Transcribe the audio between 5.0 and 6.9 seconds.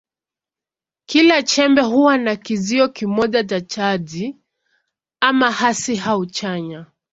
ama hasi au chanya.